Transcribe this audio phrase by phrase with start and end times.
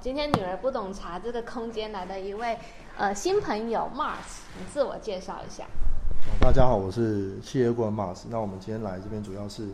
[0.00, 2.56] 今天女儿不懂茶这个空间来的一位
[2.96, 5.64] 呃新朋友 Mars，你自我介绍一下。
[6.40, 8.24] 大家好，我是企业顾问 Mars。
[8.28, 9.68] 那我们今天来这边主要是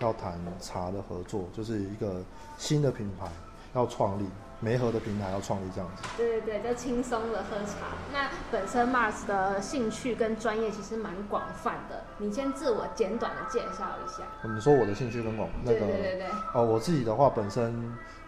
[0.00, 2.22] 要谈茶的合作，就是一个
[2.56, 3.26] 新的品牌
[3.74, 4.24] 要创立。
[4.60, 7.96] 媒合的平台要创立这样子，对对对，就轻松的喝茶。
[8.12, 14.24] 那本身 Mars 的兴趣跟专业其实蛮广泛的，你先自我简短的介绍一下。
[14.42, 17.72] 你说我的兴趣跟广那个，对对对哦，我自己的话本身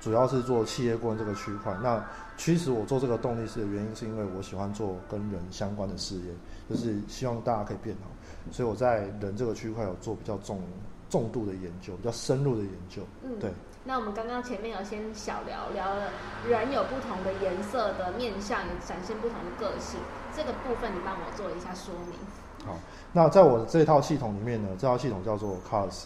[0.00, 1.76] 主要是做企业顾问这个区块。
[1.82, 2.04] 那
[2.36, 6.32] 驱使我做这个动力是的原因，是因为我喜欢做跟人相关的事业，
[6.68, 8.08] 就是希望大家可以变好。
[8.52, 10.62] 所以我在人这个区块有做比较重
[11.08, 13.02] 重度的研究，比较深入的研究。
[13.24, 13.50] 嗯，对。
[13.84, 16.10] 那我们刚刚前面有先小聊聊了
[16.46, 19.98] 人有不同的颜色的面相，也展现不同的个性。
[20.36, 22.18] 这个部分你帮我做一下说明。
[22.66, 22.76] 好，
[23.12, 26.04] 那在我这套系统里面呢，这套系统叫做 Cars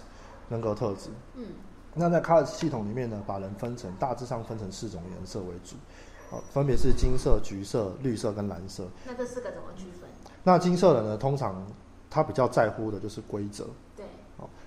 [0.49, 1.11] 人格特质。
[1.35, 1.47] 嗯，
[1.95, 5.75] 那在 Cars 系统里面呢，把人分成大致上分成四种颜色为主，
[6.31, 8.87] 好，分别是金色、橘色、绿色跟蓝色。
[9.05, 10.09] 那这四个怎么区分？
[10.45, 11.67] 那金色人呢，通常
[12.09, 13.67] 他比较在乎的就是规则。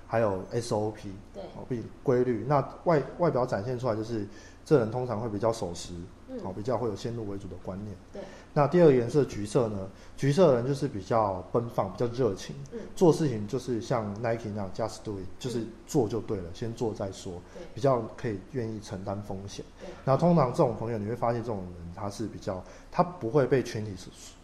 [0.08, 0.96] 还有 SOP，
[1.34, 2.46] 对，哦，比规律。
[2.48, 4.26] 那外外表展现出来就是，
[4.64, 5.94] 这人通常会比较守时，
[6.30, 7.96] 嗯，比较会有先入为主的观念。
[8.14, 8.22] 对。
[8.54, 9.88] 那第二个颜色橘色呢？
[10.16, 19.64] 橘色人就是比较奔放，比较热情，嗯，做事情就是像 Nike 那样 Just Do It，就是做就对了，先做再说，对，比较可以愿意承担风险。
[19.80, 19.88] 对。
[20.04, 23.94] 然后通常这种朋友，你会发现这种人他是比较，他不会被群体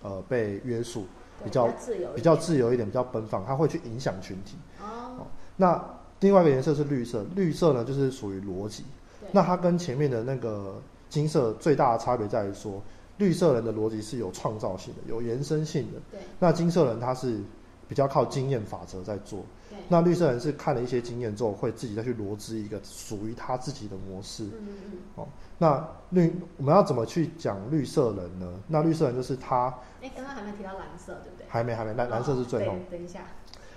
[0.03, 1.05] 呃被约束，
[1.43, 4.57] 比较自由，比较自由一点，比较奔放，他会去影响群体。
[4.79, 5.25] 哦。
[5.55, 5.83] 那
[6.19, 8.83] 另外一个颜色是绿色，绿色呢就是属于逻辑。
[9.31, 12.81] 那它跟前面的那个金色最大的差别在于说，
[13.17, 15.99] 绿色人的逻辑是有创造性的，有延伸性的。
[16.11, 16.19] 对。
[16.39, 17.39] 那金色人他是
[17.87, 19.43] 比较靠经验法则在做。
[19.69, 19.77] 对。
[19.87, 24.45] 那绿色人是看了一些经验之后，会自己再去罗织一个属于他自己的模式。
[24.45, 24.97] 嗯嗯嗯。
[25.15, 28.59] 哦，那绿我们要怎么去讲绿色人呢？
[28.67, 29.73] 那绿色人就是他。
[30.01, 31.45] 哎，刚刚还没提到蓝色，对不对？
[31.47, 32.75] 还没，还没，蓝蓝色是最后。
[32.89, 33.21] 等一下。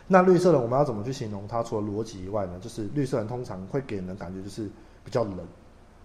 [0.08, 1.62] 那绿色人我们要怎么去形容它？
[1.64, 4.70] 除了逻辑以外呢，就是绿色人通常会给人的感觉就是
[5.02, 5.38] 比较冷，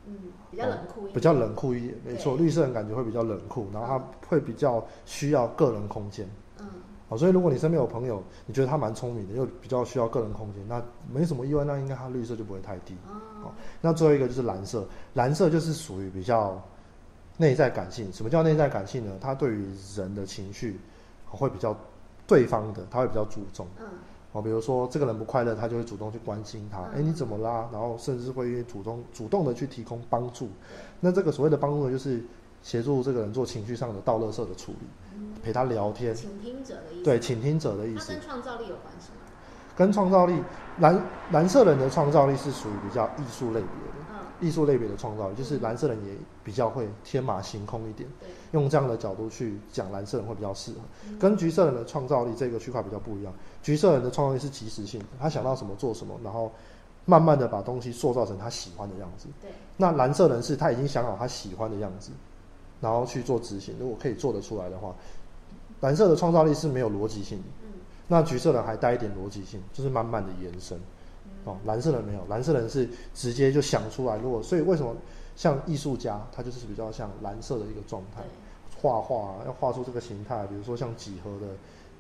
[0.08, 0.16] 嗯，
[0.50, 6.28] 比较冷酷一点，比较冷酷一点，没错，绿色人感觉会比较冷酷，然后他会比较需要个人空间，
[6.60, 6.66] 嗯，
[7.10, 10.82] 好，所以如果你身边有朋友，你觉得他蛮聪明的，又比较需要个人空间，那
[11.14, 12.96] 没什么意外，那应该他绿色就不会太低，
[13.44, 13.52] 哦，
[13.82, 16.60] 那最后一个就是蓝色，蓝色就是属于比较
[17.38, 18.12] 内在感性。
[18.12, 19.12] 什么叫内在感性呢？
[19.22, 20.80] 他对于人的情绪
[21.28, 21.78] 会比较。
[22.32, 23.86] 对方的他会比较注重，嗯，
[24.32, 27.68] 哦，比如说这个人不快乐，他就会主动去关心他，哎，你怎么啦？
[27.74, 30.48] 然后甚至会主动主动的去提供帮助。
[31.02, 32.24] 那这个所谓的帮助呢，就是
[32.64, 34.88] 协助这个人做情绪上的倒乐色的处理，
[35.44, 36.16] 陪他聊天。
[36.16, 37.04] 倾听者的意思。
[37.04, 38.14] 对，倾听者的意思。
[38.14, 39.18] 跟创造力有关系吗？
[39.76, 40.42] 跟创造力，
[40.80, 44.01] 蓝蓝色人的创造力是属于比较艺术类别的。
[44.42, 46.14] 艺术类别的创造力，就是蓝色人也
[46.44, 48.10] 比较会天马行空一点，
[48.52, 50.80] 用这样的角度去讲蓝色人会比较适合。
[51.20, 56.52] 跟橘色人的创造力这个区块比较不一样，橘色人的创造力是即时性的，他想到什么做什么，然后
[57.06, 59.28] 慢慢的把东西塑造成他喜欢的样子。
[59.42, 62.12] 对，那蓝色人是他已经想好他喜欢的样子，
[62.82, 63.76] 然后去做执行。
[63.80, 64.96] 如果可以做得出来的话，
[65.82, 67.42] 蓝色的创造力是没有逻辑性
[68.08, 70.78] 那橘色人还带一点逻辑性，就是慢慢的延伸。
[71.44, 74.18] 哦，蓝色人没有，蓝色人是直接就想出来。
[74.18, 74.96] 如果所以为什么
[75.36, 78.22] 像艺术家，他就是比较像蓝色的一个状态，
[78.80, 81.54] 画画要画出这个形态，比如说像几何的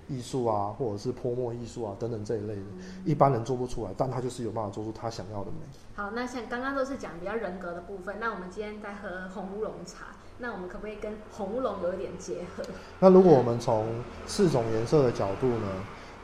[0.07, 2.61] 艺术啊，或者是泼墨艺术啊等等这一类的，
[3.03, 5.65] 一般人做不出来，但他就是有办法做出他想要的美。
[5.95, 12.63] 好，那像刚刚都是讲比较人格的部分，那我们今天在喝红乌龙茶，那我们可不可以跟红乌龙有一点结合？
[12.99, 13.87] 那如果我们从
[14.27, 15.67] 四种颜色的角度呢？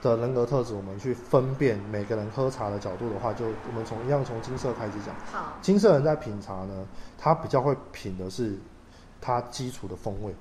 [0.10, 5.16] 的人格特质，我们去分辨每个人喝茶的角度的话，就我们从一样从金色开始讲。
[5.32, 6.86] 好，金色人在品茶呢，
[7.18, 8.58] 他比较会品的是
[9.20, 10.34] 他基础的风味，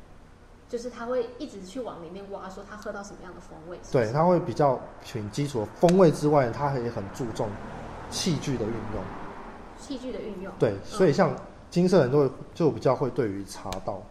[0.69, 3.78] 就是他会一直去往里面挖，说他喝到什么样的风味。
[3.91, 7.48] 对，他会比较品基础的风味之外，他也很注重
[8.10, 9.03] 器具的运用。
[9.78, 10.53] 器具的运用。
[10.59, 11.31] 对，所以像
[11.71, 14.03] 金色人都会就比较会对于茶道。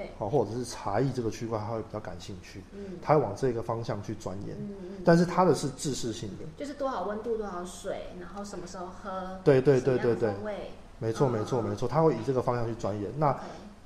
[0.00, 4.56] 对，好，或者是茶艺这个区块，他会比较感兴趣，嗯，他会往这个方向去钻研，
[5.04, 10.34] 但是他的是知识性的，就是多少温度多少水，然后什么时候喝，对对对对对，
[10.98, 13.10] 没错没错没错，他会以这个方向去钻研。
[13.18, 13.38] 那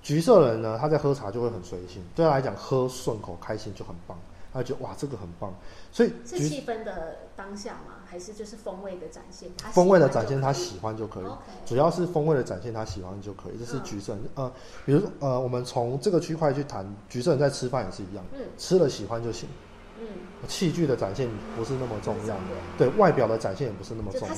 [0.03, 4.17] 橘色人呢，他在喝茶就会很随性，对他来讲喝顺口开心就很棒。
[4.53, 5.53] 他觉得哇，这个很棒，
[5.91, 8.04] 所以是气氛的当下吗？
[8.15, 9.51] 还是就是风味的展现？
[9.73, 11.27] 风味的展现他喜欢就可以，
[11.67, 13.59] 主要是风味的展现他喜欢就可以。
[13.59, 14.49] 这是橘色，呃，
[14.87, 19.49] 比如呃，我们从这个区块去谈，橘色人在吃饭也是一样，嗯，吃了喜欢就行，
[19.99, 20.07] 嗯，
[20.47, 22.37] 器具的展现不是那么重要，
[22.79, 24.35] 对外表的展现也不是那么重要。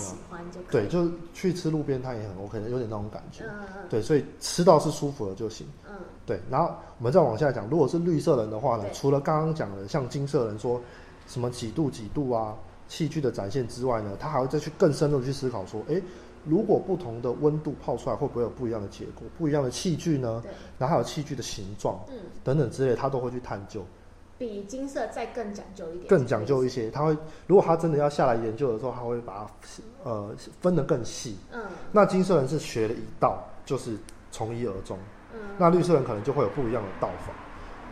[0.71, 3.45] 对，就是去吃路边摊也很 OK 的，有点那种感觉。
[3.45, 3.87] 嗯嗯。
[3.91, 5.67] 对，所以吃到是舒服的就行。
[5.87, 5.97] 嗯。
[6.25, 10.81] 对，然后我们再往下讲，如果是绿色人的话呢，除了刚刚讲的像金色人说
[11.27, 12.57] 什么几度几度啊，
[12.89, 16.01] 器具的展现之外呢，他还会再去更深入去思考说，哎。
[16.49, 19.27] 如果不同的温度泡出来，会不会有不一样的结果？
[19.37, 20.41] 不一样的器具呢？
[20.45, 20.53] 对。
[20.79, 23.85] 然后还有器具的形状，嗯，等等之类，他都会去探究。
[24.39, 26.07] 比金色再更讲究一点。
[26.07, 27.17] 更讲究一些，他会，
[27.49, 31.37] 如果他真的要下来研究的时候，他会把它呃分得更细。
[31.51, 31.61] 嗯。
[31.91, 33.99] 那金色人是学了一道，就是
[34.31, 34.97] 从一而终。
[35.35, 35.41] 嗯。
[35.59, 37.33] 那绿色人可能就会有不一样的道法。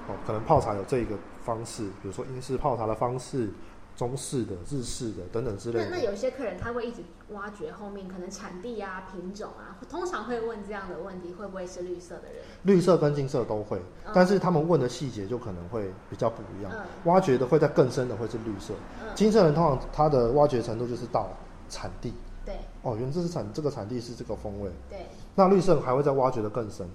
[0.06, 3.50] 哦，可能泡茶有这一个方式，比如说英式泡茶的方式。
[3.96, 5.90] 中式的、日式的等等之类的。
[5.90, 12.42] 那那有些客人他会一直挖掘后面可能产地啊、品种啊，通常会问这样的问题，会不会是绿色的人？
[12.64, 13.80] 绿色跟金色都会，
[14.12, 16.72] 但是他们问的细节就可能会比较不一样。
[17.04, 18.74] 挖掘的会在更深的会是绿色，
[19.14, 21.28] 金色人通常他的挖掘程度就是到
[21.68, 22.12] 产地。
[22.44, 22.56] 对。
[22.82, 24.70] 哦，原来这是产这个产地是这个风味。
[24.90, 25.06] 对。
[25.34, 26.88] 那绿色还会再挖掘的更深。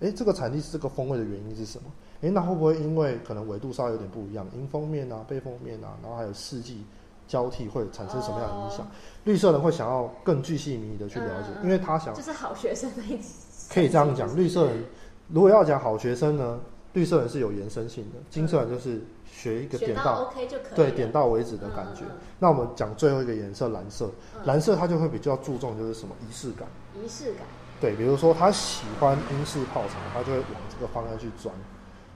[0.00, 1.84] 哎，这个产地是这个风味的原因是什么？
[2.22, 6.84] 哎，那会不会因为可能纬度稍微有点不一样，迎风面啊、背风面啊，然后还有四季
[7.28, 8.86] 交替会产生什么样的影响？
[9.24, 13.72] 绿色人会想要更具细迷的去了解，因为他想就是好学生的意思。
[13.72, 14.84] 可以这样讲，绿色人
[15.28, 16.60] 如果要讲好学生呢，
[16.92, 22.02] 绿色人是有延伸性的，金色人就是学一个点到 OK 就可以，对，点到为止的感觉。
[22.38, 24.10] 那我们讲最后一个颜色蓝色，
[24.44, 26.68] 蓝色它就会比较注重就是什么仪式感，
[27.02, 27.42] 仪式感。
[27.84, 31.54] 对，比如说他喜欢英式泡茶，他就会往这个方向去钻。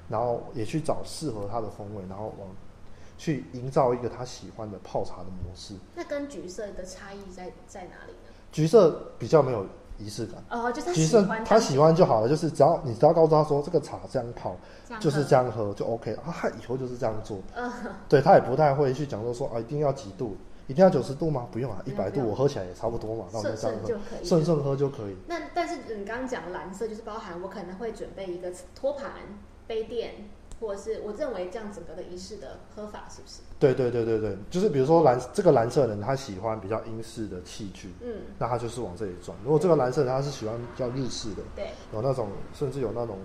[0.09, 2.49] 然后也去找适合他的风味，然后往
[3.19, 5.75] 去营造一个他喜欢的泡茶的模式。
[5.94, 8.32] 那跟橘色的差异在在哪里呢？
[8.50, 9.67] 橘色比较没有
[9.99, 10.43] 仪式感。
[10.49, 14.56] 哦，就是橘色他喜欢就好了，就是只要你只要告诉他说这个茶这样泡，
[14.99, 17.37] 就是这样喝就 OK 了，他以后就是这样做。
[17.55, 17.70] 嗯，
[18.09, 20.38] 对他也不太会去讲说说啊一定要几度，
[20.69, 21.49] 一定要九十度吗？
[21.50, 25.17] 不用啊，一百度我喝起来也差不多嘛，那我就这样喝，顺顺喝就可以。
[25.26, 29.11] 那但是你刚刚讲蓝色就是包含我可能会准备一个托盘。
[29.69, 30.15] 杯垫，
[30.59, 33.41] 或者是我认为这样整个的仪式的喝法是不是？
[33.59, 39.37] 对对对对对，就是比如说蓝这个蓝色人他喜欢比较英式的器具，嗯，那他就是往这里转。
[39.44, 43.19] 如果这个蓝色人他是喜欢比较日式的，对，有那种甚至有那种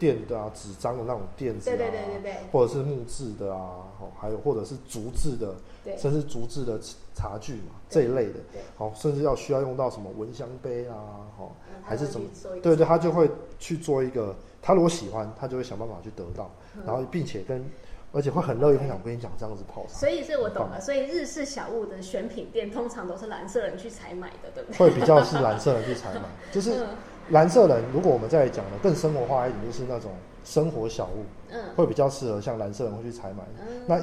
[0.00, 5.54] 垫的啊，纸张的那种垫子啊，对对对对对，或者是木质的啊，哦，还有或者是竹制的，
[5.84, 6.80] 对，甚至竹制的
[7.14, 8.40] 茶具嘛这一类的，
[8.76, 10.96] 好，甚至要需要用到什么蚊香杯啊，
[11.38, 11.52] 哦，
[11.84, 12.26] 还是怎么，
[12.62, 14.34] 对对，他就会去做一个。
[14.62, 16.50] 他如果喜欢，他就会想办法去得到，
[16.84, 17.64] 然后并且跟，
[18.12, 18.94] 而且会很乐意分享。
[18.94, 19.98] 我跟你讲，这样子泡茶。
[19.98, 20.78] 所以，所以我懂了。
[20.78, 24.76] 所以，日式小物的选品店通常都是蓝色人去采买的，对不对？
[24.76, 26.86] 会比较是蓝色人去采买，就是
[27.30, 27.82] 蓝色人。
[27.92, 30.10] 如果我们再讲的更生活化一点，就是那种
[30.44, 33.44] 生活小物，嗯，会比较适合像蓝色人会去采买。
[33.86, 34.00] 那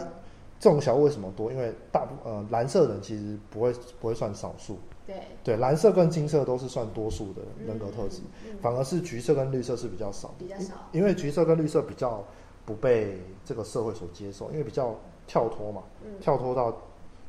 [0.60, 1.52] 这种小物为什么多？
[1.52, 4.80] 因为大部呃蓝色人其实不会不会算少数。
[5.06, 8.22] 对对，蓝色跟金色都是算多数的人格特质，
[8.62, 12.22] 反而是橘色跟绿色是比较少，比较少，因为橘色跟绿色比较
[12.66, 14.94] 不被这个社会所接受，因为比较
[15.26, 15.84] 跳脱嘛，
[16.20, 16.76] 跳脱到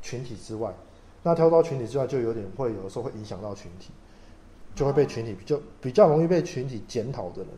[0.03, 0.75] 群体之外，
[1.23, 3.93] 那跳脱到群体之外就有点会有的时候会影响到群体，
[4.79, 7.49] 就会被群体就比较容易被群体检讨的人。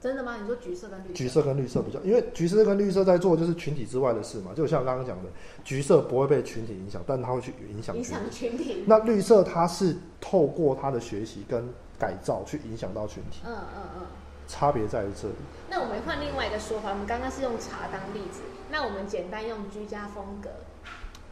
[0.00, 0.36] 真的吗？
[0.40, 1.12] 你说橘色跟绿？
[1.12, 5.30] 橘色跟绿色比较，因为橘色跟绿色在做就是群体之外的事嘛，就像刚刚讲的，
[5.62, 8.82] 橘色不会被群体影响，但它会去影响影响群体。
[8.88, 11.64] 那绿色它是透过它的学习跟
[11.96, 13.42] 改造去影响到群体。
[13.46, 14.06] 嗯嗯嗯。
[14.48, 15.34] 差别在于这里。
[15.70, 20.50] 那我们换另外一个说法，我们刚刚是用茶当例子，那我们简单用居家风格。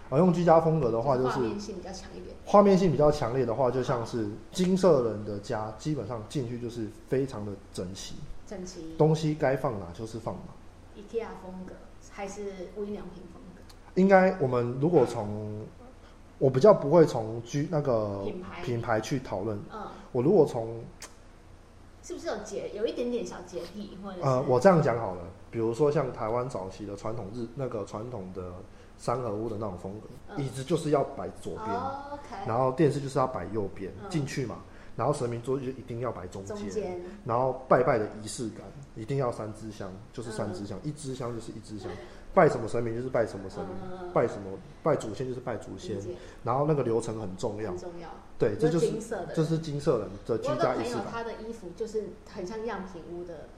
[0.08, 2.36] 啊，用居家风格的话，就是画面性比较强一点。
[2.44, 8.14] 画面性比较强烈的话，就像是金色人的家，基本上进去就是非常的整齐。
[8.46, 11.00] 整齐，东西该放哪就是放哪。
[11.02, 11.74] IKEA 风格
[12.10, 13.60] 还是无印良品风格？
[14.00, 15.66] 应该我们如果从，
[16.38, 19.58] 我比较不会从居那个品牌品牌去讨论。
[19.72, 20.84] 嗯，我如果从，
[22.02, 24.20] 是不是有洁有一点点小洁癖或者？
[24.22, 28.52] 呃，我这样讲好了，比如说像台湾早期的传统日那个传统的
[28.98, 31.68] 三合屋的那种风格，椅子就是要摆左边，
[32.46, 34.62] 然后电视就是要摆右边进去嘛。
[34.96, 41.90] 然后神明桌就一定要摆中间，然后拜拜的仪式感一定要三支香，就是三支香，一支香就是一支香，
[42.32, 45.98] 拜什么神明就是拜什么神明，拜什么拜祖先就是拜祖先，
[46.42, 48.90] 然后那个流程很重要，重要，对，这就是
[49.34, 51.04] 这是金色人的居家仪式感。
[51.12, 53.48] 他的衣服就是很像样品屋的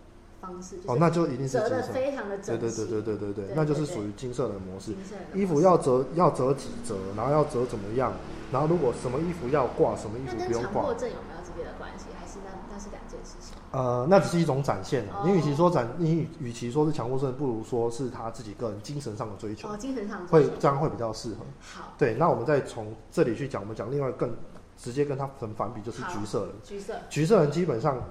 [0.40, 4.94] 方式，哦，那就一定是折的非常的整对对对对对对对，那就是属于金色的模式，
[5.34, 8.12] 衣服要折要折几折，然后要折怎么样？
[8.50, 10.72] 然后如果什么衣服要挂，什么衣服不用挂？
[10.72, 12.06] 强迫症有没有直接的关系？
[12.18, 13.54] 还是那那是两件事情。
[13.70, 15.22] 呃，那只是一种展现啊。
[15.26, 19.68] 你与其说展，你与其说是强迫症，不如说是他自己个人精神上的追求。
[19.68, 21.44] 哦，精神上会这样会比较适合。
[21.60, 24.34] 好，对，那我们再从这里去讲，我们讲另外更
[24.78, 26.54] 直接跟他成反比，就是橘色人。
[26.64, 28.02] 橘色，橘色人基本上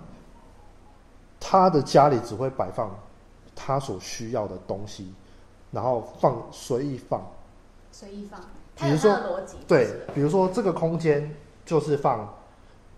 [1.40, 2.90] 他的家里只会摆放
[3.56, 5.14] 他所需要的东西，
[5.72, 7.22] 然后放随意放，
[7.92, 8.40] 随意放。
[8.76, 12.32] 比如说逻辑，对，比如说这个空间就是放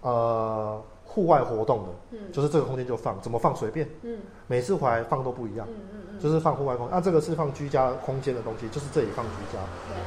[0.01, 9.59] 呃户外活动的，嗯，就是这个空间就放，怎么放随便，嗯，每次回来放都不一样，嗯嗯嗯，就是放户外空，那这个是放居家空间的东西，就是这里放居家，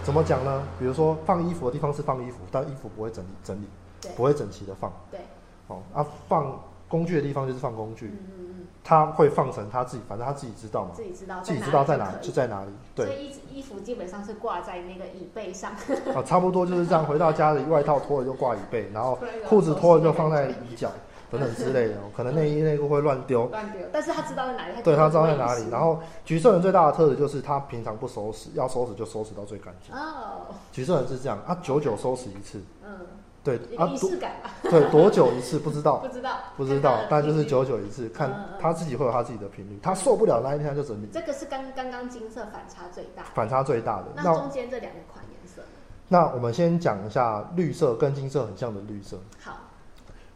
[0.05, 0.63] 怎么讲呢？
[0.79, 3.67] 比如说放衣服的地方是放衣服，但衣服不会整理整理，
[4.15, 5.21] 不会整齐的放，对，
[5.69, 6.61] 哦，啊放
[6.93, 15.73] 工具的地方就是放工具，嗯嗯嗯，他会放成他自己，反正他自己知道嘛，自己知道，自己知道在哪就在哪里，对，所以衣衣服基本上是挂在那个椅背上，
[16.15, 19.19] 啊，差不多就是这样，回到家里外套脱了就挂椅背，然后
[19.49, 20.91] 裤子脱了就放在椅角。
[21.33, 23.81] 等等之类的，可能内衣内裤会乱丢，乱丢。
[23.91, 25.65] 但是他知道在哪里，对他知道在哪里。
[25.71, 29.97] 然后橘色人最大的特质就是他平常不收拾，要收拾就收拾到最干净。
[29.97, 32.61] 哦，橘色人是这样，他久久收拾一次。
[32.85, 32.99] 嗯，
[33.45, 34.51] 对，仪式感吧。
[34.63, 41.09] 对，多久一次不知道， 不知道，不知道，但就是久久一次，看他自己会有他自己的频率，他受不了那一天他就整理。
[41.13, 44.07] 这个是刚刚刚金色反差最大，反差最大的。
[44.15, 45.63] 那中间这两款颜色，
[46.09, 49.19] 那我们先讲一下绿色跟金色很像的绿色。
[49.41, 49.59] 好。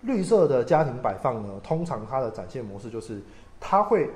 [0.03, 3.21] 绿色的家庭摆放呢，通常它的展现模式就是，
[3.59, 4.09] 它会，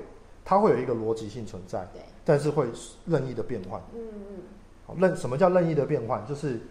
[0.45, 2.67] 它会有一个逻辑性存在，对，但是会
[3.05, 4.37] 任意的变换，嗯嗯，
[4.85, 6.25] 好，任什么叫任意的变换？
[6.25, 6.61] 就是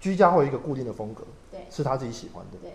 [0.00, 1.43] 居家会有一个固定的风格，对，
[1.74, 2.72] 是他自己喜欢的，对，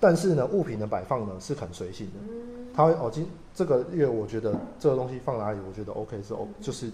[0.00, 6.90] 但是呢，物品的摆放呢是很随性的，嗯，他会哦，今这个月我觉得这个东西放哪里，我觉得 OK 是 O，就是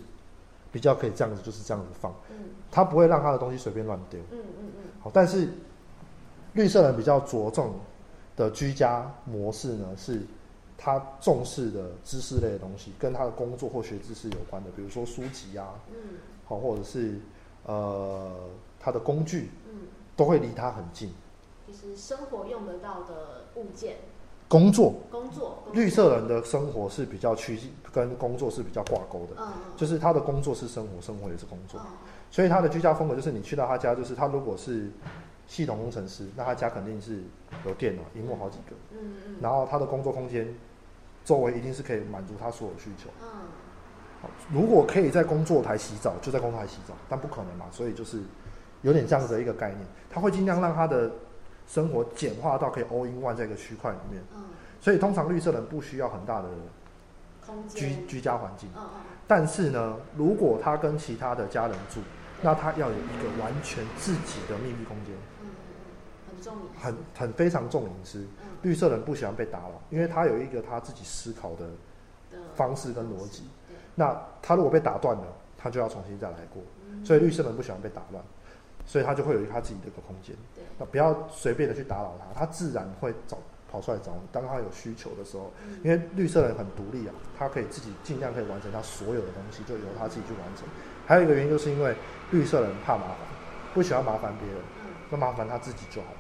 [0.71, 2.37] 比较可以这样子，就是这样子放，嗯，
[2.71, 5.49] 他不会让他的东西随便乱丢，嗯嗯嗯，好，但是
[6.53, 7.73] 绿色人比较着重。
[8.37, 10.23] 的居家模式呢，是
[10.79, 16.17] 他重视的知识类的东西，跟他的工作或学知识有关的，比如说书籍啊，嗯，
[16.47, 17.17] 好，或者是
[17.67, 18.31] 呃
[18.79, 19.81] 他的工具，嗯，
[20.21, 21.11] 都会离他很近。
[21.67, 23.97] 就是生活用得到的物件。
[24.49, 24.95] 工作。
[25.11, 25.63] 工作。
[25.73, 29.37] 绿色人的生活是比较趋近，跟工作是比较挂钩的。
[29.39, 29.53] 嗯。
[29.79, 31.81] 就是他的工作是生活，生活也是工作。
[32.31, 34.91] 所以他的居家风格就是你去到他家，就是他如果是。
[35.47, 37.25] 系统工程师，那他家肯定是
[37.67, 40.47] 有电脑、荧幕好几个，嗯嗯，然后他的工作空间
[41.25, 48.23] 周围一定是可以满足他所有需求，嗯，如果可以在工作台洗澡，就在工作台洗澡，但不可能嘛，所以就是
[48.83, 51.11] 有点这样的一个概念，他会尽量让他的
[51.67, 54.45] 生活简化到可以 all in one 在一个区块里面，嗯，
[54.81, 56.49] 所以通常绿色人不需要很大的
[57.69, 62.01] 居居家环境，嗯嗯，但是呢，如果他跟其他的家人住，
[62.43, 65.15] 那他要有一个完全自己的秘密空间。
[66.81, 68.27] 很很非常重隐私，
[68.63, 71.67] 绿色人不喜欢被打扰，因为他有一个他自己思考的
[72.55, 73.45] 方式跟逻辑。
[73.95, 75.25] 那他如果被打断了，
[75.59, 76.63] 他就要重新再来过。
[77.05, 78.25] 所以绿色人不喜欢被打乱，
[78.91, 80.35] 所以他就会有他自己的一个空间。
[80.77, 83.39] 那不要随便的去打扰他，他自然会找
[83.71, 84.23] 跑出来找你。
[84.33, 85.53] 当他有需求的时候，
[85.85, 90.67] 因为绿色人很独立啊，他可以自己尽量可以完成他所有的东西，就由他自己去完成。
[91.07, 91.95] 还有一个原因就是因为
[92.33, 93.19] 绿色人怕麻烦，
[93.73, 94.61] 不喜欢麻烦别人，
[95.09, 96.17] 那麻烦他自己就好了。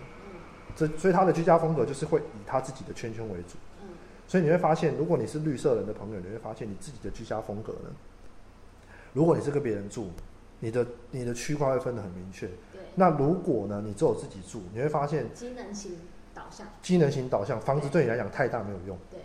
[0.77, 3.89] 这所以他的居家风格就是会以他自己的圈圈为主，嗯，
[4.29, 7.91] 所以你会发现，如果你是绿色人的朋友，你会发现你自己的居家风格呢，
[9.13, 10.09] 如果你是跟别人住，
[10.61, 12.81] 你的你的区块会分得很明确，对。
[12.95, 15.99] 那如果呢，你只有自己住，你会发现机能型
[16.33, 19.21] 导向，机能型导向，房子对你来讲太大没有用，对。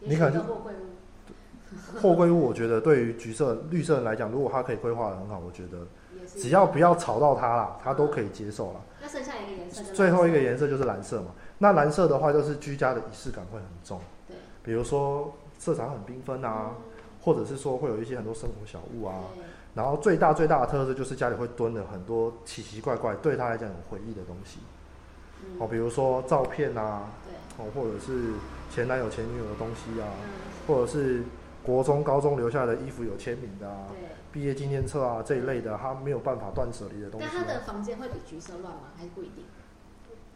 [0.00, 5.86] 你可能就货柜屋，货柜屋，我觉得对于橘色绿色人来讲，如果它可以规划的很好，我觉得
[6.26, 8.80] 只要不要吵到他啦，他都可以接受了。
[9.00, 11.32] 那剩下一个颜色，最后一个颜色就是蓝色嘛。
[11.58, 14.00] 那蓝色的话，就是居家的仪式感会很重。
[14.28, 16.72] 对，比如说色彩很缤纷啊，
[17.22, 19.14] 或者是说会有一些很多生活小物啊。
[19.76, 24.58] 然后最大最大的特色就是家里会蹲了很多奇奇怪怪对他来讲有回忆的东西。
[25.58, 27.02] 哦，比如说照片啊，
[27.58, 28.32] 哦，或者是
[28.70, 30.08] 前男友前女友的东西啊，
[30.66, 31.22] 或者是
[31.62, 33.86] 国中高中留下的衣服有签名的啊。
[34.32, 37.26] 毕业纪念册啊这一类的，他没有办法断舍离的东西。
[37.30, 38.80] 但他的房间会比橘色乱吗？
[38.96, 39.44] 还是不一定？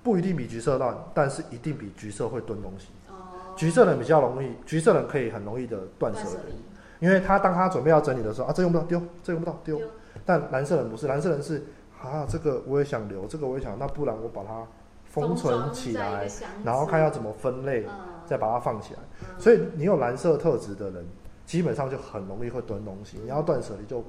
[0.02, 2.88] 不一定比橘色乱，但是一定比橘色会蹲东西。
[3.08, 3.56] 哦。
[3.56, 6.54] 橘色人比较容易，橘色人可以很容易的断舍离，
[7.00, 9.80] 因为他当他准备要整理的时候啊，这用不到丢，这用不到丢。
[10.24, 11.66] 但蓝色人不是，蓝色人是
[12.00, 14.64] 啊，这个我也想留，这个我也想，那不然我把它
[15.04, 16.28] 封存起来，
[16.64, 17.84] 然后看要怎么分类，
[18.24, 19.00] 再把它放起来。
[19.38, 21.04] 所以你有蓝色特质的人。
[21.46, 24.04] 基本上就很容易会蹲东西，你要断舍离就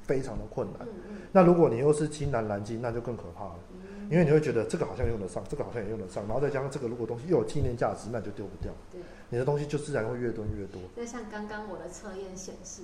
[0.00, 0.88] 非常的困难。
[1.30, 3.54] 那如果你又是金蓝蓝金，那就更可怕了。
[4.10, 8.72] 因为你会觉得这个好像用得上，这个好像也用得上，然后再加上这个如果东西又有纪念价值，那就丢不掉。
[8.92, 10.80] 对，你的东西就自然会越囤越多。
[10.94, 12.82] 那像刚刚我的测验显示，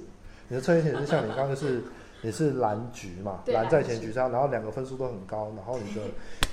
[0.48, 1.82] 你的测验显示像你刚刚就是
[2.22, 6.00] 你是蓝橘嘛， 蓝在前橘上，然后两个分数都很高，然后你的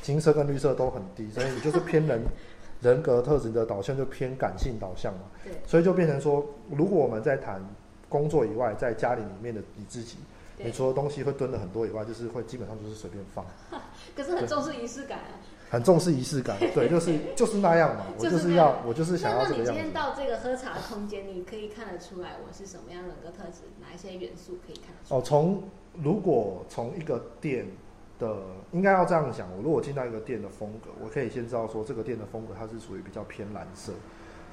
[0.02, 2.22] 金色跟绿色都很低，所以你就是偏人
[2.82, 5.22] 人格特质的导向就偏感性导向嘛。
[5.44, 7.62] 对，所以就变成说，如果我们在谈
[8.08, 10.18] 工作以外，在家里里面的你自己。
[10.66, 13.46] 你除了东西会蹲的很多以外，就是会基本上就是随便放。
[14.16, 15.40] 可是很重视仪式感啊。
[15.72, 18.08] 很重视仪式感，对， 就是就是那样嘛。
[18.18, 19.72] 我就是要，我就是想要这个样子。
[19.72, 25.16] 那你今天到这个喝茶的空间，你可以看得出来我是什么样的人格特质，哪一些元素可以看得出？
[25.16, 25.64] 哦，从
[25.94, 27.68] 如果从一个店
[28.18, 28.36] 的，
[28.72, 29.48] 应该要这样讲。
[29.56, 33.94] 我如果进到一个店的风格，我可以先知道说这个店的风格它是属于比较偏蓝色。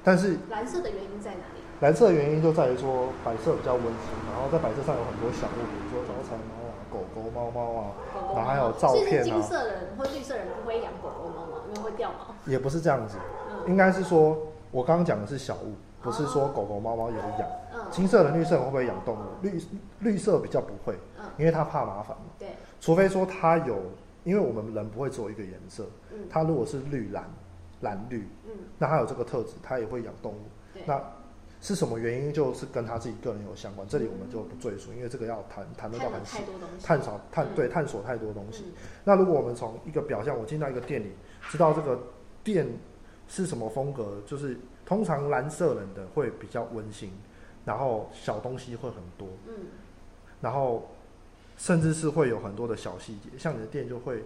[0.04, 1.60] 但是蓝色的原因在哪里？
[1.80, 3.92] 蓝色的原因就在于说白色比较温馨，
[4.32, 7.92] 然后在白色上有很多小物，比如说招财猫啊、狗狗、猫猫啊，
[8.34, 9.24] 然后还有照片啊。
[9.24, 12.34] 金色人或绿色人不会养狗狗、猫猫，因为会掉毛。
[12.46, 13.18] 也不是这样子，
[13.66, 14.38] 应该是说
[14.70, 17.90] 我刚刚讲的是小物，不是说狗狗、猫猫有养。
[17.90, 19.18] 金色人、绿色人会不会养动物？
[19.42, 19.62] 绿
[20.00, 20.94] 绿色比较不会，
[21.36, 22.24] 因为他怕麻烦嘛。
[22.38, 22.48] 对。
[22.80, 23.76] 除非说他有，
[24.24, 25.84] 因为我们人不会只有一个颜色，
[26.30, 27.24] 他如果是绿蓝。
[27.82, 30.40] 蓝绿，嗯，那他有这个特质，他也会养动物。
[30.86, 30.98] 那
[31.66, 32.32] 是什么原因？
[32.32, 33.84] 就是跟他自己个人有相关。
[33.88, 36.38] 这里我们就不赘述，因为这个要谈谈得到很细，
[36.80, 38.66] 探索探对探索太多东西。
[39.02, 41.10] 那如果我们从一个表象，我进到一个店里，
[41.50, 42.00] 知道这个
[42.44, 42.68] 店
[43.26, 47.10] 是什么风格，就是通常蓝色人的会比较温馨，
[47.64, 49.54] 然后小东西会很多，嗯，
[50.40, 50.88] 然后
[51.56, 54.22] 甚至是会有很多的小细节，像你的店就会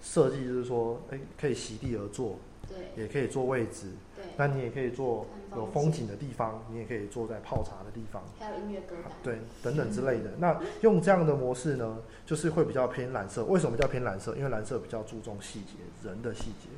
[0.00, 2.38] 设计，就是说，哎，可以席地而坐。
[2.68, 5.26] 对也可以坐位置，对，那你也可以做
[5.56, 10.30] 有风景的地方，你也可以坐在泡茶的地方，还有音乐歌对，等等之类的。
[10.40, 13.44] 那用这样的模式呢，就是会比较偏蓝色。
[13.44, 14.34] 为什么叫偏蓝色？
[14.36, 16.68] 因为蓝色比较注重细节，人的细节，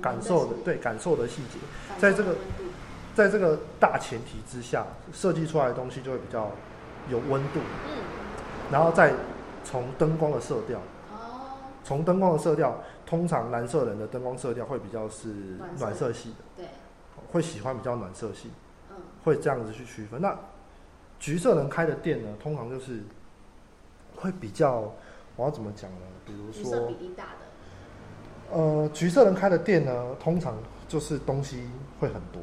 [0.00, 1.58] 感受的对感受的细节，
[1.98, 2.36] 在这个
[3.14, 6.50] 在这个大前提之下，设计出来的东西就会比较
[7.08, 7.60] 有温度。
[7.86, 8.02] 嗯，
[8.72, 9.12] 然后再
[9.64, 10.78] 从灯光的色调，
[11.10, 12.82] 哦，从灯光的色调。
[13.06, 15.28] 通常蓝色人的灯光色调会比较是
[15.78, 16.66] 暖色系的，对，
[17.36, 18.50] 会喜欢比较暖色系，
[18.88, 20.18] 嗯，会这样子去区分。
[20.18, 20.34] 那
[21.18, 23.02] 橘色人开的店呢，通常就是
[24.16, 24.90] 会比较，
[25.36, 25.98] 我要怎么讲呢？
[26.24, 30.56] 比如说比例大的，呃，橘色人开的店呢，通常
[30.88, 31.68] 就是东西
[32.00, 32.40] 会很多，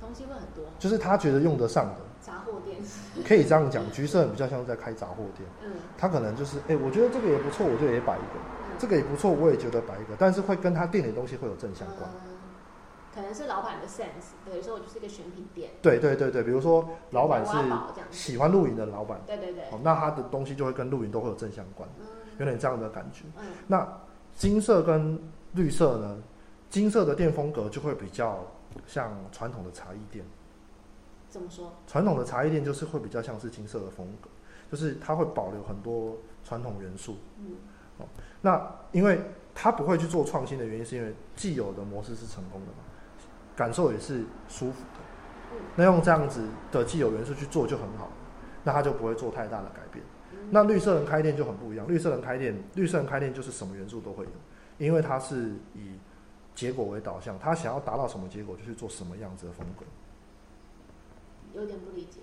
[0.00, 1.96] 东西会很多，就是他觉得用得上的。
[2.22, 2.78] 杂货店，
[3.28, 8.40] 可以这样讲，橘色人比较像在开杂货店，嗯，他可能就是，哎，我觉得这个也不错，我就也摆一个。
[8.78, 12.08] 这个也不错，我也觉得摆一个，但是会跟他店里的东西会有正相关。
[13.14, 15.70] 可能是老板的 sense，等于说我就是一个选品店。
[15.82, 17.52] 对对对对，比如说老板是
[18.10, 21.88] 喜欢露营的老板，对对对，那他的东西就会跟露营都会有正相关，
[22.38, 23.24] 有点这样的感觉。
[23.38, 23.86] 嗯那
[24.34, 25.20] 金色跟
[25.52, 26.22] 绿色呢？
[26.70, 28.46] 金色的店风格就会比较
[28.86, 30.24] 像传统的茶艺店。
[31.28, 31.70] 怎么说？
[31.86, 34.30] 传统的茶艺店就是会比较像是金色的风格，
[34.70, 37.16] 就是它会保留很多传统元素。
[37.38, 37.56] 嗯。
[37.98, 38.06] 哦
[38.40, 39.20] 那因为
[39.54, 42.78] 他不会去做创新的原因，是因为既有的模式是成功的嘛，
[43.62, 45.56] 感受也是舒服的。
[45.76, 48.10] 那用这样子的既有元素去做就很好，
[48.64, 50.04] 那他就不会做太大的改变。
[50.50, 54.30] 那绿色人开店就很不一样，绿色人开店，绿色人开店就是什么元素都会有，
[54.78, 55.96] 因为他是以
[56.56, 59.86] 结果为导向，他想要达到什么结果就去做什么样子的风格。
[61.52, 62.18] 有点不理解。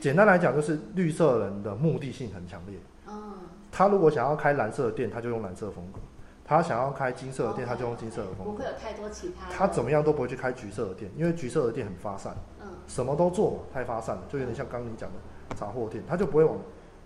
[0.00, 2.76] 简单来讲，就是绿色人的目的性很强烈。
[3.06, 3.34] 嗯。
[3.70, 6.00] 他如果想要开蓝色的店，他就用蓝色风格；
[6.44, 8.44] 他想要开金色的店，他就用金色的风格。
[8.44, 9.50] 不会有太多其他。
[9.50, 16.58] 他怎么样都不会去开橘色的店，因为橘色的店很发散，嗯，什么都做嘛，太发散了，就有点像刚刚你讲的杂货店，他就不会往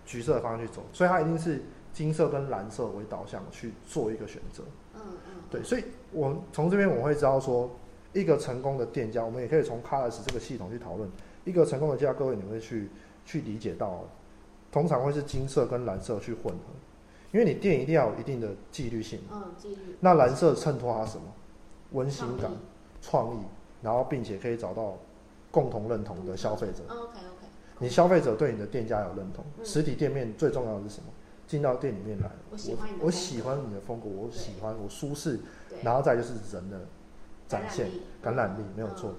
[0.05, 4.63] 橘色的方向去走，所以他一定是金色跟蓝色为导向去做一个选择。
[4.95, 7.69] 嗯嗯，对，所以我从这边我会知道说，
[8.13, 11.09] 一个成功的店家，我们也可以从 Colors 这个系统去讨论
[11.45, 12.89] 一个成功的家，各位你会去
[13.25, 14.03] 去理解到。
[14.69, 16.73] 通常会是金色跟蓝色去混合，
[17.37, 19.19] 因为你店一定要有一定的纪律性。
[19.31, 19.95] 嗯，纪律。
[19.99, 21.23] 那蓝色衬托它什么？
[21.91, 22.49] 温馨感、
[22.99, 23.39] 创意，
[23.83, 24.97] 然后并且可以找到
[25.51, 26.81] 共同认同的消费者。
[26.89, 27.47] OK OK。
[27.77, 31.09] 你消费者对你的店家有认同，实体店面最重要的是什么？
[31.45, 35.39] 进到店里面来，我喜欢你的，我喜欢你的风格，我喜欢我舒适，
[35.83, 36.81] 然后再就是人的
[37.47, 37.87] 展现
[38.19, 39.13] 感染力，没有错。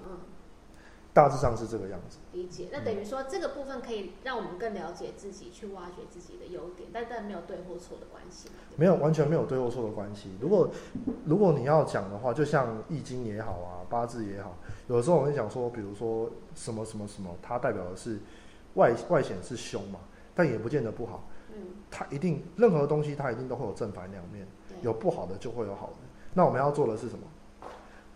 [1.19, 2.17] 大致上是这个样子。
[2.31, 8.47] 理解，那等于说这个部分可以让我们更了解自己，去挖掘自己的优点，但但没有对或错的关系。
[8.77, 10.31] 没有，完全没有对或错的关系。
[10.39, 10.69] 如果
[11.25, 14.55] 如果你要讲的话，就像易经也好啊，八字也好，
[14.87, 18.17] 有的时候我们讲说，比如说什么什么什么，它代表的是
[18.75, 19.99] 外外显是凶嘛，
[20.33, 21.27] 但也不见得不好。
[21.53, 24.47] 嗯，它一定任何东西它一定都会有正反两面。
[24.81, 25.95] 有不好的就会有好的。
[26.33, 27.25] 那我们要做的是什么？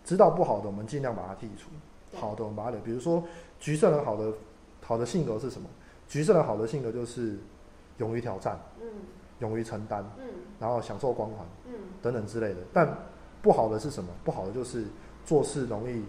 [0.02, 1.68] 知道不好的，我们尽量把它剔除；
[2.14, 2.80] 好的，我们把它留。
[2.80, 3.22] 比如说，
[3.58, 4.32] 橘色人好的
[4.82, 5.68] 好的性格是什么？
[6.08, 7.36] 橘色人好的性格就是
[7.98, 8.86] 勇于挑战，嗯，
[9.40, 10.24] 勇于承担，嗯，
[10.58, 11.72] 然后享受光环，嗯，
[12.02, 12.56] 等等之类的。
[12.72, 12.96] 但
[13.42, 14.10] 不好的是什么？
[14.24, 14.84] 不好的就是
[15.24, 16.02] 做事容易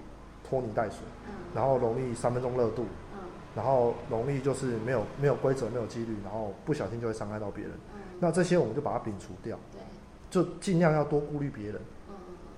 [0.48, 3.20] 拖泥带水，嗯，然后容易三分钟热度，嗯，
[3.56, 7.74] 然后容易就是没有没有规则、没有纪律，然后不小心就会伤害到别人。
[7.94, 9.80] 嗯，那这些我们就把它摒除掉，对，
[10.30, 11.82] 就尽量要多顾虑别人。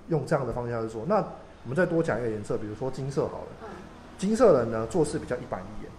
[0.08, 1.22] 用这样的方向去做，那
[1.64, 3.48] 我们再多讲一个颜色，比如说金色好了。
[3.62, 3.68] 嗯。
[4.16, 5.92] 金色人呢，做事比较一板一眼，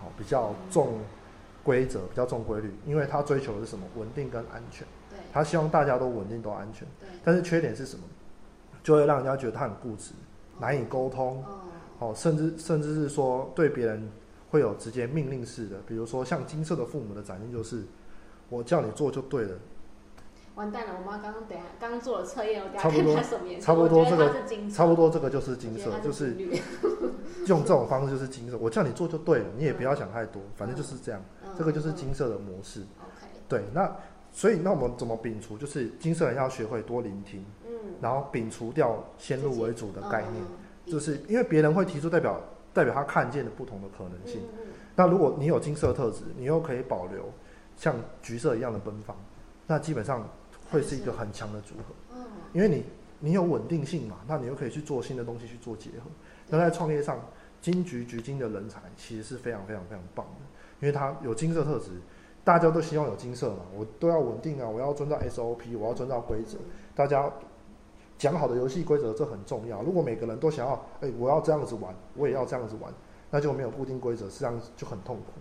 [0.00, 1.00] 好，比较重
[1.62, 3.84] 规则，比较重规律，因为他追求的是什么？
[3.96, 4.86] 稳定跟安全。
[5.10, 5.18] 对。
[5.32, 6.86] 他希望大家都稳定，都安全。
[7.00, 7.08] 对。
[7.24, 8.04] 但是缺点是什么？
[8.82, 10.12] 就会让人家觉得他很固执，
[10.60, 11.44] 难以沟通。
[11.44, 11.58] 哦。
[11.98, 14.08] 哦，甚至甚至是说对别人
[14.50, 17.82] 会有直接命令式的，比如说像金色的父母的展现就是，
[18.48, 19.54] 我叫你做就对了。
[20.56, 20.94] 完蛋了！
[20.98, 23.14] 我妈刚刚等下刚做了测验，我差不多
[23.60, 26.34] 差不多这个差不多这个就是金色，就是
[27.46, 28.56] 用这种方式就是金色。
[28.56, 31.20] 我叫你做就对了，你也不要想太多，反正就是这样。
[31.58, 32.80] 这个就是金色的模式。
[32.80, 33.26] OK。
[33.46, 33.94] 对，那
[34.32, 35.58] 所以那我们怎么摒除？
[35.58, 40.42] 就是金色人要学会多聆听，嗯，然后摒除掉先入为主的概念，
[40.86, 42.40] 就是因为别人会提出代表
[42.72, 44.40] 代表他看见的不同的可能性。
[44.94, 47.30] 那如果你有金色特质，你又可以保留
[47.76, 49.14] 像橘色一样的奔放，
[49.66, 50.26] 那基本上。
[50.70, 52.16] 会是一个很强的组合，
[52.52, 52.84] 因为你
[53.20, 56.10] 你有稳定性嘛，那你又可以去做新的东西去做结合。
[56.48, 57.20] 那在创业上，
[57.60, 60.42] 金桔橘金的人才其实是非常非常非常棒的，
[60.80, 61.90] 因为他有金色特质，
[62.44, 66.58] 大家都希望有金色嘛，我都要稳定啊，我要遵照 SOP，我要遵照规则，
[66.94, 67.32] 大家
[68.18, 69.82] 讲好的游戏规则这很重要。
[69.82, 72.92] 如果每个人都想要，哎，我要这样子玩，我也要这样子玩，
[73.30, 75.32] 那就没有固定规则，实际上就很痛苦。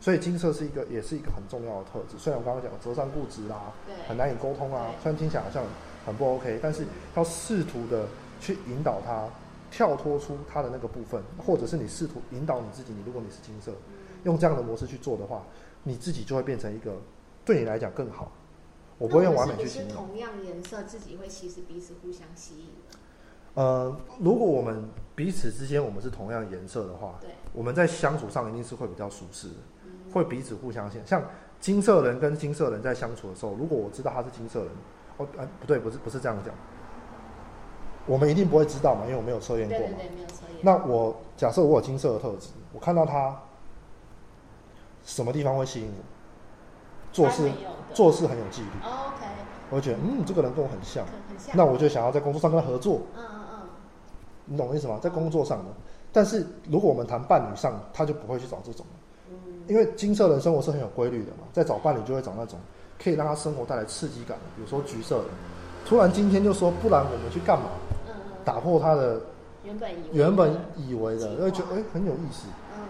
[0.00, 2.16] 所以金色是一个，也是一个很重要的特质。
[2.16, 3.72] 虽然我刚刚讲折善固执啊，
[4.06, 5.64] 很难以沟通啊，虽然听起来好像
[6.06, 8.06] 很不 OK，但是要试图的
[8.40, 9.28] 去引导他
[9.70, 12.92] 跳脱出他的那个部分，或者是你试图引导你自己。
[12.92, 13.72] 你如果你是金色，
[14.24, 15.42] 用这样的模式去做的话，
[15.82, 16.96] 你自己就会变成一个
[17.44, 18.30] 对你来讲更好。
[18.98, 19.96] 我不会用完美去形容。
[19.96, 22.70] 同样颜色，自己会其实彼此互相吸引。
[23.54, 29.54] 呃，如果我们彼此之间我们是同样颜色的话，对，我们在相处上一定是会比较舒适的。
[30.18, 31.22] 会彼此互相信，像
[31.60, 34.68] 金色人跟金色人在相处的时候，如果我知道他是金色人，
[35.16, 36.54] 哦，哎，不对，不是，不是这样讲，
[38.06, 39.84] 我们一定不会知道嘛，因为我没有测验过嘛。
[39.86, 40.58] 对对，没有测验。
[40.62, 43.34] 那我假设我有金色的特质，我看到他
[45.04, 46.02] 什么地方会吸引我？
[47.10, 47.50] 做事
[47.94, 48.68] 做事很有纪律。
[48.84, 49.26] OK。
[49.70, 51.04] 我会觉得，嗯，这个人跟我很像，
[51.54, 53.00] 那我就想要在工作上跟他合作。
[53.16, 53.68] 嗯嗯嗯。
[54.46, 54.98] 你懂我意思吗？
[55.02, 55.64] 在工作上的，
[56.12, 58.86] 但是如果我们谈伴侣上，他就不会去找这种。
[59.68, 62.58] 因为金色人生活是很有规律的嘛，在找伴侣就会找那种
[63.02, 65.24] 可以让他生活带来刺激感的，比如说橘色的，
[65.86, 67.66] 突然今天就说不然我们去干嘛？
[68.08, 68.14] 嗯。
[68.16, 69.20] 嗯，打破他的
[69.62, 72.82] 原本原本以为的，就会觉得哎很有意思，嗯，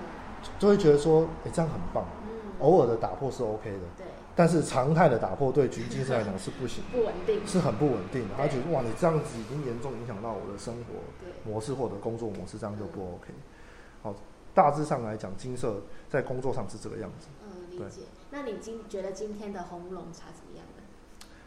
[0.58, 13.57] 就会觉得说哎这样很棒，嗯，偶尔的打破是 OK 的，对，但是常态的打破对橘金色来讲是不行，不稳定，是很不稳定的，他觉得哇你这样子已经严重影响到我的生活模式或者工作模式，这样就不 OK，好。
[14.58, 17.28] 大致上来讲，金色在工作上是这个样子。
[17.44, 18.00] 嗯，理解。
[18.32, 20.82] 那你今觉得今天的红乌龙茶怎么样呢？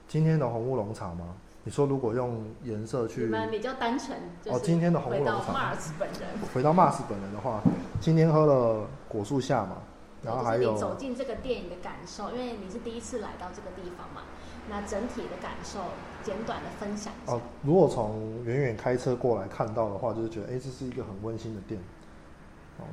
[0.08, 1.36] 今天的红乌龙茶吗？
[1.66, 4.18] 你说如果用颜色去，你们比较单纯。
[4.46, 5.34] 哦，今天的红乌龙茶。
[5.34, 6.22] 回到 Mars 本人。
[6.54, 7.62] 回到 Mars 本人的话，
[8.00, 9.80] 今天喝了果树下嘛，
[10.24, 14.22] 然后还有走进这个电影的感受，因为你是第一次来到这个地方嘛，
[14.70, 15.82] 那整体的感受
[16.24, 17.34] 简短的分享一下。
[17.34, 21.78] 哦，如果从远远开车过来看到的话，就是觉得哎，这是一个很温馨的店。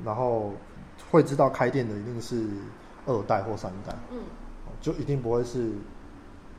[0.03, 0.51] 然后
[1.11, 2.47] 会知道开店的一定是
[3.05, 4.19] 二代或三代，嗯，
[4.81, 5.71] 就一定不会是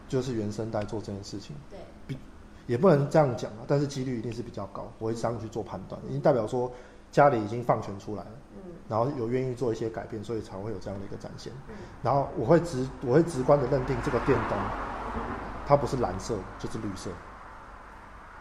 [0.09, 2.19] 就是原生代做这件事情，对，比
[2.66, 6.71] 也不能这样讲啊，但是几率一定是比较高，我会这样去做判断，已经代表说
[7.11, 14.59] 家里已经放权出来了，嗯，然后有愿意做一些改变，所以才会有这样的一个展现，嗯，然后我会直我会直观的认定这个电灯，
[15.66, 17.11] 它不是蓝色就是绿色。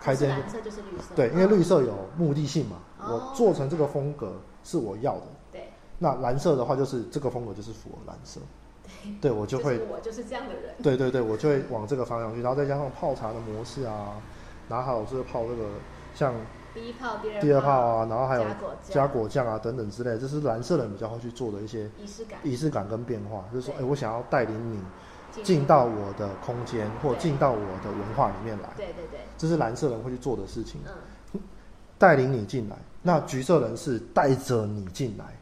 [0.01, 5.23] 开间蓝色就是绿色，对，因为绿色有目的性嘛，我做成这个风格是我要的。
[5.51, 8.39] 对，那蓝色的话就是这个风格就是符合蓝色。
[9.19, 10.75] 对，对我就会，我就是这样的人。
[10.83, 14.21] 对对对，我就会往这个方向去，然后再加上泡茶的模式啊，
[14.67, 15.69] 然后还有这个泡这个
[16.13, 16.33] 像
[16.73, 18.45] 第一泡、第二第二泡啊，然后还有
[18.83, 24.79] 加果酱啊等等之类，这是蓝色人比较会去做的一些仪式感、仪式感跟变化，就是说，哎，我想要带领你。
[25.43, 28.69] 进到我的空间，或进到我的文化里面来。
[28.75, 30.81] 对对对，这是蓝色人会去做的事情。
[30.87, 30.91] 嗯，
[31.99, 32.75] 带领你进来。
[33.03, 35.37] 那橘色人是带着你进来，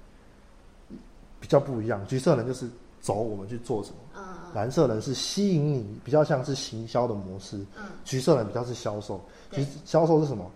[1.40, 2.06] 比较不一样。
[2.06, 2.68] 橘色人就是
[3.00, 3.96] 走我们去做什么。
[4.18, 4.24] 嗯。
[4.54, 7.58] 蓝色人是吸引你，比较像是行销的模式。
[7.78, 7.86] 嗯。
[8.04, 9.22] 橘色人比较是销售。
[9.52, 10.52] 橘销售是什么？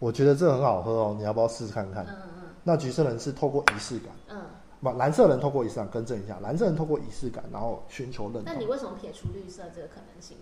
[0.00, 2.04] 我觉得这很好喝哦，你要不要试试看看？
[2.04, 2.42] 嗯嗯。
[2.62, 4.08] 那橘色人是透过仪式感。
[4.28, 4.42] 嗯。
[4.80, 8.42] 不，蓝色人透过仪式感更正一下，蓝色人透过仪式感，然后寻求认同。
[8.44, 10.36] 那你为什么撇除绿色这个可能性？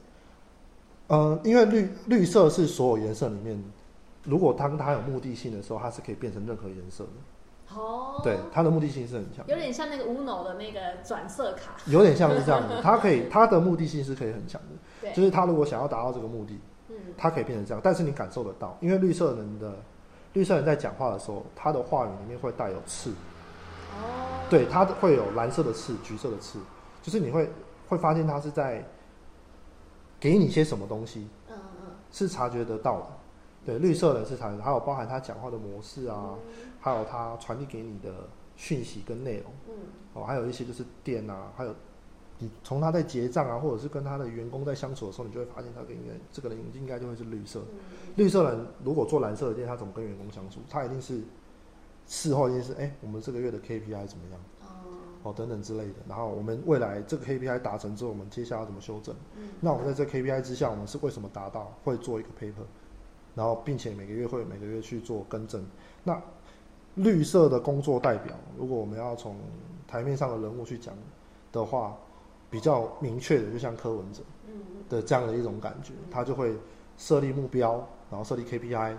[1.08, 3.62] 嗯，因为绿绿色是所有颜色里面，
[4.24, 7.10] 如果当它有目的性的时候，它是可以变成任何颜色的。
[7.74, 12.74] 哦，对，它的目的性是很强，有点像那个 Uno 的那个转色卡，有点像是这样子。
[12.84, 14.68] 它可以，它的目的性是可以很强的，
[15.00, 19.72] 对，就是它如果想要达到这个目的，嗯，它可以变成这样，但是你感受得到，因为绿色人的
[20.34, 23.10] 绿色人在讲话的时候，他的话语里面会带有刺，
[23.92, 26.58] 哦，对，他会有蓝色的刺、橘色的刺，
[27.00, 27.50] 就是你会
[27.88, 28.84] 会发现他是在
[30.20, 33.06] 给你些什么东西，嗯嗯，是察觉得到的。
[33.64, 36.36] 对，绿色的是察觉，还有包含他讲话的模式啊。
[36.80, 39.74] 还有他传递给你的讯息跟内容，嗯，
[40.14, 41.72] 哦，还有一些就是店啊，还有
[42.40, 47.62] 你从他在结账啊，或者是跟他的员工在相处的时候，你就会发现他跟应该这个人应该就会是绿色。
[48.16, 50.58] 绿色人如果做蓝色的店，他怎么跟员工相处？
[50.68, 51.22] 他一定是
[52.04, 54.40] 事后一定是哎，我们这个月的 KPI 怎么样？
[54.62, 54.66] 哦，
[55.22, 55.94] 哦等等之类的。
[56.08, 59.14] 然后我们未来这个 KPI 达成之后，我们接下来怎么修正？
[59.36, 61.72] 嗯，那我们在这 KPI 之下，我们是为什么达到？
[61.84, 62.66] 会做一个 paper，
[63.34, 65.64] 然后并且每个月会每个月去做更正。
[66.04, 66.20] 那
[66.96, 69.36] 绿色的工作代表，如果我们要从
[69.86, 70.94] 台面上的人物去讲
[71.50, 71.96] 的话，
[72.50, 74.22] 比较明确的，就像柯文哲
[74.88, 76.54] 的这样的一种感觉，他就会
[76.98, 78.94] 设立目标，然后设立 KPI，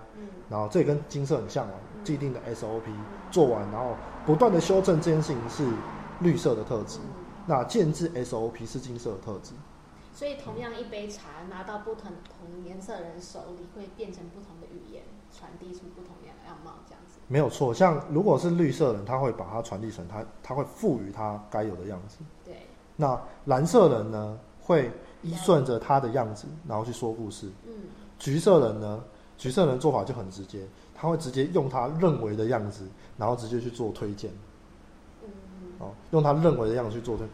[0.49, 2.81] 然后这跟金色很像啊，既定的 SOP
[3.29, 5.63] 做完，然后不断的修正这件事情是
[6.21, 6.99] 绿色的特质，
[7.45, 9.53] 那建制 SOP 是金色的特质。
[10.13, 15.03] 所以，同样一杯茶拿到不同同颜色人手里，会变成不同的语言，
[15.35, 17.17] 传递出不同样样貌，这样子。
[17.27, 22.19] 没有错，像如果是绿色人，他会把它传递成他，他会赋予它该有的样子。
[22.45, 22.67] 对。
[22.95, 24.91] 那蓝色人呢，会
[25.23, 27.49] 依顺着他的样子，然后去说故事。
[27.65, 27.73] 嗯。
[28.19, 29.03] 橘色人呢，
[29.35, 34.31] 橘色人做法就很直接，他会直接用他认为的样子，然后直接去做推荐。
[35.23, 35.29] 嗯。
[35.79, 37.27] 哦，用他认为的样子去做推。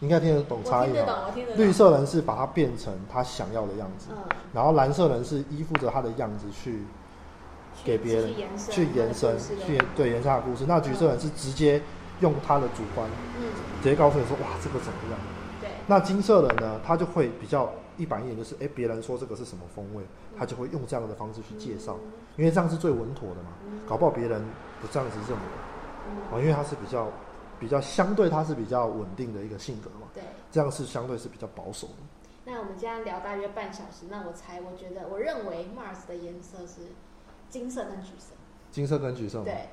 [0.00, 1.30] 应该听得懂差异哈。
[1.56, 4.08] 绿色人是把它变成他想要的样子，
[4.52, 6.82] 然后蓝色人是依附着他的样子去
[7.84, 10.64] 给别人去延伸去对延伸的故事。
[10.68, 11.82] 那橘色人是直接
[12.20, 13.08] 用他的主观，
[13.82, 15.18] 直接告诉你说哇这个怎么样？
[15.60, 15.70] 对。
[15.86, 20.04] 那金色人呢，他就会比较一板一眼，就是哎别人说这个是什么风味，
[20.38, 21.96] 他就会用这样的方式去介绍，
[22.36, 23.50] 因为这样是最稳妥的嘛。
[23.88, 24.40] 搞不好别人
[24.80, 25.44] 不这样子认为，
[26.30, 27.08] 哦，因为他是比较。
[27.58, 30.06] 比较相对，它是比较稳定的一个性格嘛。
[30.14, 31.94] 对，这样是相对是比较保守的。
[32.44, 36.92] 那我们今天聊大约半小时，那我猜，我觉得，我认为 Mars 的颜色是
[37.50, 38.34] 金色跟橘色。
[38.70, 39.42] 金色跟橘色。
[39.44, 39.68] 对。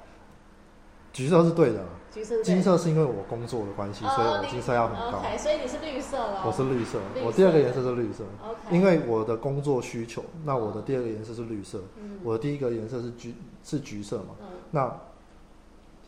[1.13, 1.85] 橘色是对的。
[2.11, 2.43] 橘色。
[2.43, 5.19] 金色是因为我工作的关系，所以我金色要很高。
[5.19, 6.43] OK，所以你是绿色了。
[6.45, 8.25] 我是绿色，我第二个颜色是绿色。
[8.43, 8.75] OK。
[8.75, 11.81] 因为我的工作需求，那我的第二个颜色是绿色。
[11.95, 12.19] 嗯。
[12.23, 14.35] 我的第一个颜色是橘，是橘色嘛？
[14.41, 14.47] 嗯。
[14.71, 14.99] 那。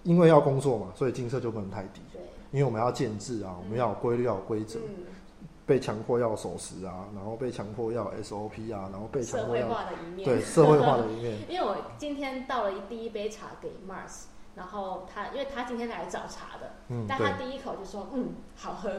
[0.03, 2.01] 因为要工作嘛，所以金色就不能太低。
[2.11, 4.79] 对，因为我们要建制啊，我们要有规律，要有规则。
[4.79, 5.05] 嗯。
[5.65, 9.63] 被强迫要守时啊，然后被强迫要 SOP 啊，然后被强迫要。
[9.63, 10.25] 社会化的一面。
[10.25, 11.37] 对，社会化的 一面。
[11.49, 18.89] 因为我今天倒了第一杯茶给 Mars，然后他，因为他今天来找茶的，嗯，但他第一口就说，嗯，好喝。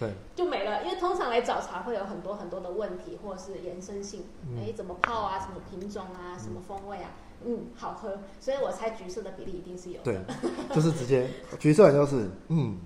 [0.00, 0.14] 对。
[0.34, 4.24] 就没了，因为通常来找茶会有很多很多的问题，或者是延伸性，
[4.56, 7.10] 哎，怎么泡啊，什么品种啊，什么风味啊。
[7.10, 10.00] 嗯，嗯好喝，所以我猜橘色的比例一定是有。
[10.02, 10.18] 对，
[10.74, 11.28] 就是直接
[11.58, 12.78] 橘色就是嗯，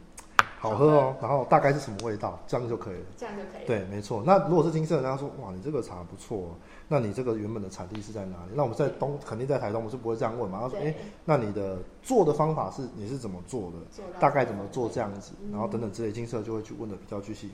[0.59, 3.07] 好喝哦，然后大概是什么味道，这样就可以了。
[3.17, 3.67] 这样就可以了。
[3.67, 4.23] 对，没错。
[4.27, 6.57] 那如果是金色，人家说哇，你这个茶不错。
[6.91, 8.53] 那你这个原本的产地是在哪里？
[8.55, 10.59] 那我们在东，肯定在台东，我们是不会这样问嘛。
[10.63, 10.95] 他说：“哎，
[11.25, 14.03] 那你的做的方法是你是怎么做的？
[14.19, 15.33] 大概怎么做这样子？
[15.53, 17.51] 然后等等之类，金色就会去问的比较具细。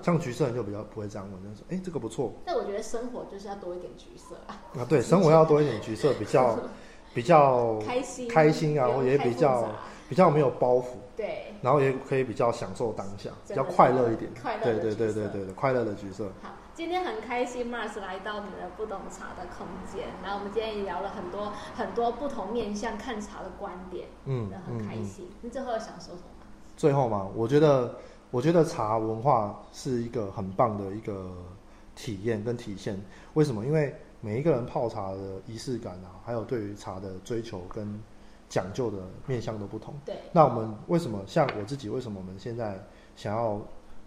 [0.00, 2.32] 像橘色人就比较不会这样问，就说：哎，这个不错。
[2.44, 4.62] 但我觉得生活就是要多一点橘色啊。
[4.78, 6.56] 啊，对，生活要多一点橘色，比较
[7.12, 9.68] 比较开心开心啊，也比较
[10.08, 10.86] 比较没有包袱。
[11.16, 11.54] 对。
[11.62, 14.30] 然后也可以比较享受当下，比较快乐一点。
[14.40, 16.30] 快乐对对对对对快乐的橘色。
[16.42, 16.50] 好。
[16.74, 20.06] 今天很开心，Mars 来到你的不懂茶的空间。
[20.22, 25.28] 然后我们今天也聊了很多很多不同面向看茶的观点，嗯，很开心。
[25.40, 26.46] 你最后想说什么？
[26.76, 27.96] 最后嘛，我觉得，
[28.30, 31.32] 我觉得茶文化是一个很棒的一个
[31.96, 32.96] 体验跟体现。
[33.34, 33.66] 为什么？
[33.66, 38.00] 因为每一个人泡茶的仪式感啊，还有对于茶的追求跟
[38.48, 39.94] 讲究的面向都不同。
[40.04, 40.16] 对。
[40.32, 41.88] 那我们为什么像我自己？
[41.88, 42.78] 为什么我们现在
[43.16, 43.60] 想要？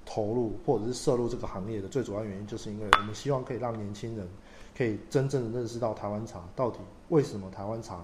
[0.04, 4.28] 投入或者是涉入这个行业的最主要原因，就是因为我们希望可以让年轻人
[4.76, 8.00] 可以真正的认识到台湾茶到底为什么台湾茶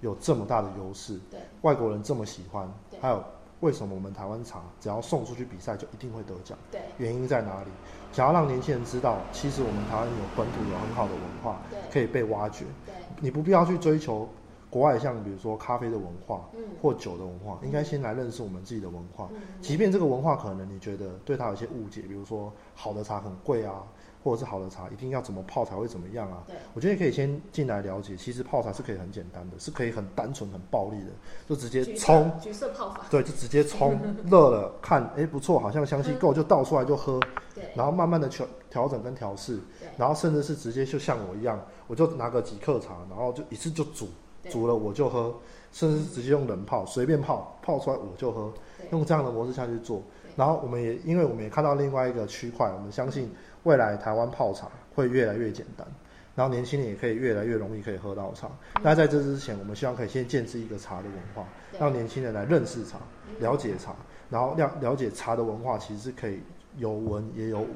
[0.00, 2.68] 有这么大的优势，对，外国人这么喜欢，
[3.00, 3.22] 还有
[3.60, 6.58] 为什么我们台湾茶只要送出去比赛就一定会得奖？
[6.72, 7.70] 对，原因在哪里？
[8.12, 12.64] 想要让年轻人知道，其实我们台湾有本土有很好的文化，可以被挖掘。
[12.84, 14.28] 对，你不必要去追求
[14.70, 19.28] 国外像比如说咖啡的文化，嗯，或酒的文化，应该先来认识我们自己的文化。
[19.60, 23.82] 即便这个文化可能你觉得对它有些误解，比如说好的茶很贵啊。
[24.20, 26.42] 或者是好的茶，一定要怎么泡才会怎么样啊？
[26.48, 31.12] 对，我觉得可以先进来了解，其实泡茶是可以很简单的，是可以很单纯、很暴力的，
[31.48, 33.06] 就直接冲橘色泡法。
[33.08, 37.20] 对，就直接冲 热了，看哎不错，好像香气够，就倒出来就喝。
[37.54, 39.60] 对，然后慢慢的调调整跟调试，
[39.96, 44.08] 然后甚至是直接就像我一样，我就拿个几克茶，然后就一次就煮，
[44.50, 45.34] 煮了我就喝，
[45.72, 48.52] 甚至直接用冷泡，随便泡，泡出来我就喝，
[48.90, 50.02] 用这样的模式下去做。
[50.36, 53.30] 然后我们也因为我们也看到另外一个区块，我们相信。
[53.64, 55.86] 未来台湾泡茶会越来越简单，
[56.34, 58.48] 然后年轻人也可以越来越容易可以喝到茶。
[58.82, 61.44] 那在这之前，我们希望可以先建制一个茶的文化，
[61.78, 62.98] 让年轻人来认识茶、
[63.40, 63.94] 了解茶，
[64.30, 66.40] 然后了了解茶的文化其实是可以
[66.76, 67.68] 有文也有武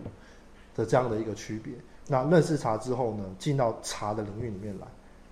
[0.75, 1.75] 的这样的一个区别。
[2.07, 4.87] 那认识茶之后呢，进到茶的领域里面来，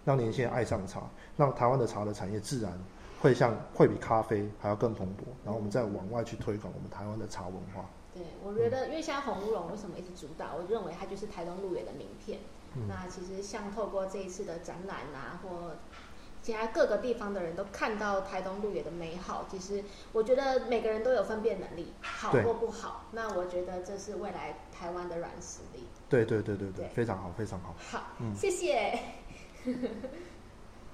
[0.05, 1.01] 让年轻人爱上茶，
[1.41, 2.79] 让台湾的茶的产业自然
[3.19, 5.23] 会像会比咖啡还要更蓬勃。
[5.43, 7.89] 然后我们再往外去推广我们台湾的茶文化。
[8.13, 10.55] 对，我觉得，因为现在红乌龙为什么一直主打？
[10.55, 12.41] 我认为它就是台东路野的名片。
[12.87, 15.73] 那其实像透过这一次的展览啊，或
[16.43, 19.47] 其他各个地方的人都看到台东路野的美好。
[19.51, 23.07] 其实我觉得每个人都有分辨能力，好或不好。
[23.13, 25.87] 那我觉得这是未来台湾的软实力。
[26.09, 27.75] 对对对对对，非常好，非常好。
[27.79, 28.99] 好，嗯谢谢。